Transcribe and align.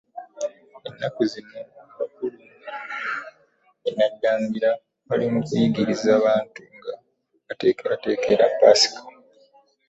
Ennaku 0.91 1.21
zino 1.31 1.59
abakulu 1.93 2.39
e 3.89 3.89
Naddangira 3.97 4.71
bali 5.07 5.25
mu 5.33 5.39
kuyigiriza 5.47 6.11
bantu, 6.25 6.61
nga 6.77 6.93
babateekerateekera 6.99 8.45
Paska. 8.59 8.99